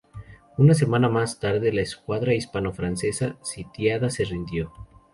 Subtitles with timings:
[0.57, 4.73] Una semana más tarde, la escuadra hispano-francesa sitiada se rindió.